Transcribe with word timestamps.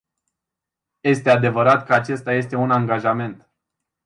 Este 1.03 1.29
adevărat 1.29 1.85
că 1.85 1.93
acesta 1.93 2.33
este 2.33 2.55
un 2.55 2.71
angajament. 2.71 3.49